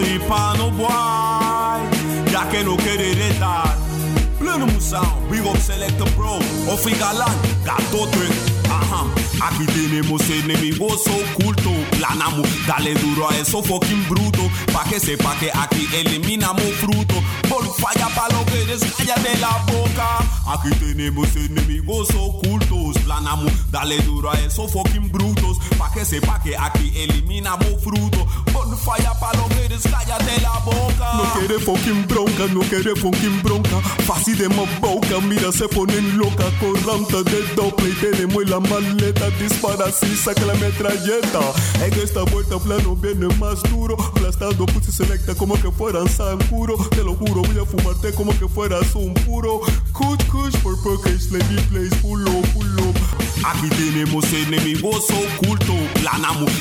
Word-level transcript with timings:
no 0.00 0.70
boy, 0.72 0.88
ya 2.30 2.48
que 2.50 2.64
no 2.64 2.76
quiere 2.76 3.14
retar. 3.14 3.78
Pleno 4.38 4.66
musão, 4.66 5.22
big 5.30 5.46
up 5.46 5.56
selector 5.58 6.10
pro, 6.12 6.38
Ofi 6.72 6.94
ajá. 8.70 9.06
Aquí 9.40 9.66
tenemos 9.66 10.22
enemigos 10.30 11.02
ocultos, 11.06 11.72
planamos, 11.96 12.48
dale 12.66 12.94
duro 12.94 13.28
a 13.28 13.36
eso 13.36 13.62
fucking 13.62 14.04
bruto, 14.08 14.50
pa' 14.72 14.84
que 14.84 14.98
sepa 14.98 15.36
que 15.38 15.50
aquí 15.52 15.86
eliminamos 15.94 16.64
fruto. 16.80 17.14
Por 17.48 17.64
falla 17.76 18.08
pa' 18.14 18.28
lo 18.32 18.44
que 18.46 18.62
eres, 18.62 18.82
cállate 18.96 19.38
la 19.38 19.64
boca. 19.72 20.18
Aquí 20.46 20.70
tenemos 20.80 21.28
enemigos 21.36 22.08
ocultos, 22.14 22.98
planamos, 23.04 23.52
dale 23.70 23.98
duro 24.02 24.30
a 24.30 24.34
esos 24.40 24.72
fucking 24.72 25.10
brutos, 25.12 25.58
pa' 25.78 25.92
que 25.92 26.04
sepa 26.04 26.40
que 26.42 26.56
aquí 26.56 26.92
eliminamos 26.96 27.82
fruto. 27.82 28.26
Por 28.74 28.96
falla 28.96 29.14
pa' 29.14 29.32
lo 29.34 29.46
que 29.50 29.66
eres, 29.66 29.82
cállate 29.82 30.40
la 30.40 30.58
boca. 30.64 31.14
No 31.14 31.32
quiere 31.34 31.60
fucking 31.60 32.08
bronca, 32.08 32.46
no 32.52 32.60
quiere 32.60 32.96
fucking 32.96 33.40
bronca. 33.40 33.80
Fácil 34.04 34.36
de 34.36 34.48
más 34.48 34.80
boca, 34.80 35.20
mira, 35.22 35.52
se 35.52 35.68
ponen 35.68 36.18
loca. 36.18 36.44
Corranta 36.58 37.22
de 37.22 37.42
doble 37.54 37.90
y 37.90 37.94
tenemos 38.00 38.50
la 38.50 38.58
maleta. 38.58 39.30
Dispara 39.38 39.86
así, 39.86 40.16
saca 40.16 40.44
la 40.44 40.54
metralleta. 40.54 41.40
En 41.84 41.92
esta 42.00 42.22
vuelta 42.24 42.58
plano 42.58 42.96
viene 42.96 43.28
más 43.36 43.62
duro. 43.70 43.96
Aplastando 44.02 44.66
pussy 44.66 44.90
selecta 44.90 45.36
como 45.36 45.54
que 45.54 45.70
fueran 45.70 46.08
Sankuro. 46.08 46.74
Te 46.90 47.04
lo 47.04 47.14
juro, 47.14 47.42
voy 47.42 47.62
a 47.62 47.64
fumarte 47.64 48.12
como 48.12 48.36
que 48.36 48.48
fueras 48.48 48.92
un 48.96 49.14
puro. 49.14 49.60
Kuch, 49.92 50.26
kuch, 50.26 50.56
por 50.62 50.76
Perkins, 50.82 51.30
Lady 51.30 51.62
Place, 51.70 51.94
pull 52.02 52.26
up, 52.26 52.44
pull 52.52 52.80
up. 52.80 52.96
Aquí 53.44 53.68
tenemos 53.68 54.24
enemigos 54.32 55.04
ocultos, 55.10 55.76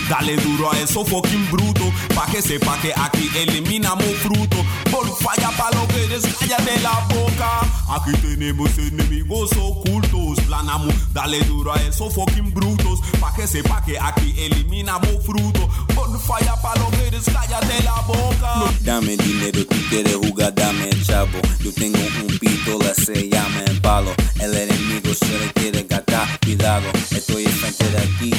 dale 0.10 0.36
duro 0.38 0.72
a 0.72 0.80
eso 0.80 1.06
fucking 1.06 1.50
bruto, 1.52 1.92
pa' 2.16 2.26
que 2.28 2.42
sepa 2.42 2.78
que 2.82 2.94
aquí 2.96 3.30
eliminamos 3.36 4.06
fruto. 4.22 4.58
Por 4.92 5.08
falla 5.18 5.50
pa' 5.58 5.72
lo 5.72 5.88
que 5.88 6.06
eres, 6.06 6.24
cállate 6.40 6.80
la 6.82 7.06
boca. 7.14 7.62
Aquí 7.90 8.12
tenemos 8.22 8.78
enemigos 8.78 9.52
ocultos, 9.58 10.40
planamos, 10.46 10.94
dale 11.14 11.40
duro 11.46 11.74
a 11.74 11.82
esos 11.82 12.14
fucking 12.14 12.54
brutos, 12.54 13.00
pa' 13.20 13.34
que 13.36 13.48
sepa 13.48 13.84
que 13.86 13.98
aquí 14.00 14.34
eliminamos 14.38 15.24
fruto. 15.26 15.70
Por 15.94 16.20
falla 16.20 16.56
pa' 16.62 16.76
lo 16.80 16.90
que 16.92 17.08
eres, 17.08 17.26
cállate 17.26 17.84
la 17.84 18.02
boca. 18.02 18.74
Dame 18.82 19.18
dinero, 19.18 19.66
tú 19.66 19.76
quieres 19.90 20.16
jugar, 20.16 20.54
dame 20.56 20.90
chavo. 21.04 21.40
Yo 21.60 21.72
tengo 21.74 22.00
un 22.00 22.40
pistola, 22.40 22.94
se 22.96 23.30
llama 23.30 23.62
el 23.68 23.80
palo. 23.82 24.14
El 24.40 24.54
enemigo 24.56 25.14
se 25.14 25.38
le 25.40 25.54
quiere 25.54 25.84
gatar, 25.84 26.40
cuidado. 26.42 26.90
Estoy 27.12 27.46
enfrente 27.46 27.90
de 27.90 27.98
aquí 27.98 28.32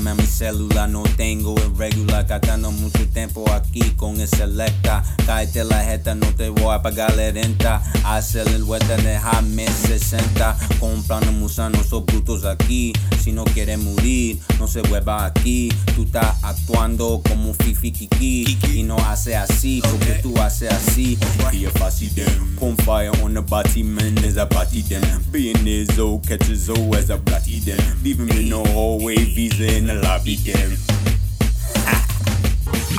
Llame 0.00 0.12
a 0.12 0.14
mi 0.14 0.26
celular, 0.26 0.88
no 0.88 1.02
tengo 1.18 1.54
el 1.58 1.76
regular. 1.76 2.26
Gastando 2.26 2.72
mucho 2.72 3.06
tiempo 3.08 3.44
aquí 3.52 3.82
con 3.96 4.18
el 4.18 4.28
selecta. 4.28 5.04
Cállate 5.26 5.62
la 5.62 5.84
jeta, 5.84 6.14
no 6.14 6.26
te 6.34 6.48
voy 6.48 6.74
a 6.74 6.80
pagar 6.80 7.14
la 7.16 7.30
renta. 7.30 7.82
Hacer 8.04 8.48
el 8.48 8.64
vuelta, 8.64 8.96
déjame 8.96 9.66
60. 9.66 10.56
Comprando 10.78 11.32
musanos, 11.32 11.88
son 11.88 12.06
brutos 12.06 12.46
aquí. 12.46 12.94
Si 13.22 13.32
no 13.32 13.44
quiere 13.44 13.76
morir, 13.76 14.38
no 14.58 14.66
se 14.66 14.80
vuelva 14.80 15.26
aquí. 15.26 15.68
Tú 15.94 16.04
estás 16.04 16.42
actuando 16.44 17.20
como 17.28 17.52
fifi 17.52 17.92
kiki. 17.92 18.58
Y 18.72 18.82
no 18.82 18.96
hace 18.96 19.36
así, 19.36 19.82
porque 19.82 20.14
tú 20.22 20.34
haces 20.40 20.72
así. 20.72 21.18
Y 21.52 21.66
es 21.66 21.72
fácil 21.74 22.14
dem. 22.14 22.56
Con 22.56 22.74
fire 22.78 23.10
on 23.22 23.34
the 23.34 23.40
body, 23.40 23.82
man, 23.82 24.14
there's 24.14 24.38
a 24.38 24.46
body 24.46 24.80
dem. 24.80 25.02
Being 25.30 25.66
his 25.66 25.98
old 25.98 26.26
catches 26.26 26.70
O 26.70 26.94
as 26.94 27.10
a 27.10 27.18
bratty 27.18 27.62
dem. 27.62 27.78
Leave 28.02 28.18
him 28.18 28.30
in 28.30 28.48
no 28.48 28.64
hallway, 28.64 29.16
visa 29.16 29.76
in 29.76 29.89
the 29.90 30.00
lobby 30.06 30.36
dem. 30.36 30.78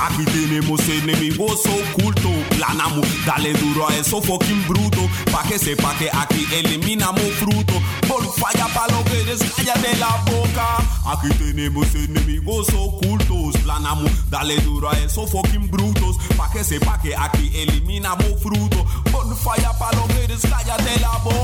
Aquí 0.00 0.24
tenemos 0.24 0.80
enemigos 0.88 1.60
ocultos, 1.64 2.32
planamos, 2.56 3.06
dale 3.24 3.52
duro 3.52 3.88
a 3.88 3.96
eso 3.96 4.20
fucking 4.20 4.66
bruto, 4.66 5.08
pa' 5.30 5.44
que 5.44 5.58
sepa 5.58 5.94
que 5.96 6.10
aquí 6.12 6.44
eliminamos 6.52 7.22
fruto. 7.38 7.74
Por 8.08 8.24
falla 8.34 8.66
pa' 8.74 8.88
lo 8.88 9.04
que 9.04 9.20
eres, 9.20 9.40
cállate 9.56 9.96
la 9.98 10.16
boca. 10.26 10.66
Aquí 11.06 11.28
tenemos 11.38 11.94
enemigos 11.94 12.68
ocultos, 12.74 13.56
planamos, 13.62 14.10
dale 14.28 14.56
duro 14.62 14.90
a 14.90 14.98
esos 14.98 15.30
fucking 15.30 15.70
brutos, 15.70 16.16
pa' 16.36 16.50
que 16.50 16.64
sepa 16.64 17.00
que 17.00 17.14
aquí 17.14 17.52
eliminamos 17.54 18.42
fruto. 18.42 18.84
Por 19.12 19.36
falla 19.36 19.72
pa' 19.78 19.92
lo 19.92 20.06
que 20.08 20.24
eres, 20.24 20.42
cállate 20.42 20.98
la 21.00 21.16
boca. 21.18 21.41